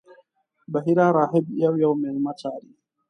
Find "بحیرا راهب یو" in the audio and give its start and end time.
0.71-1.73